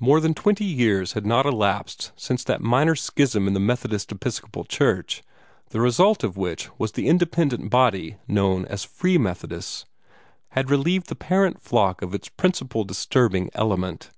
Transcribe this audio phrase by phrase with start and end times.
[0.00, 4.64] More than twenty years had now elapsed since that minor schism in the Methodist Episcopal
[4.64, 5.22] Church,
[5.68, 9.84] the result of which was the independent body known as Free Methodists,
[10.52, 14.10] had relieved the parent flock of its principal disturbing element.